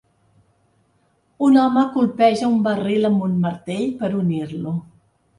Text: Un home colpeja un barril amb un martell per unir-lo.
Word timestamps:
Un 1.47 1.59
home 1.63 1.83
colpeja 1.97 2.49
un 2.53 2.55
barril 2.67 3.05
amb 3.09 3.25
un 3.27 3.35
martell 3.43 3.85
per 3.99 4.09
unir-lo. 4.21 4.73